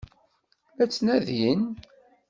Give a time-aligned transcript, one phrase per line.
[0.77, 1.61] La t-ttnadin?